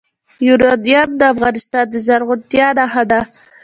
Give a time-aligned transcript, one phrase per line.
[0.47, 3.19] یورانیم د افغانستان د زرغونتیا نښه ده.